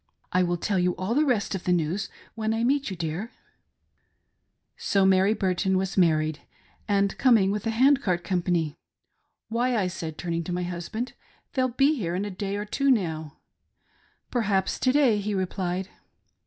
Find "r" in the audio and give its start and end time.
13.33-13.33